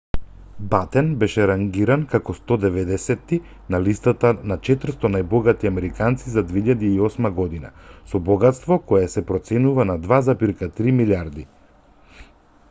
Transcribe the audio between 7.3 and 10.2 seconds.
година со богатство кое се проценува на